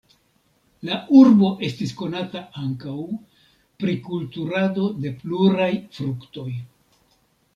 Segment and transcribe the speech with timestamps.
[0.87, 2.95] La urbo estis konata ankaŭ
[3.83, 6.49] pri kulturado de pluraj fruktoj.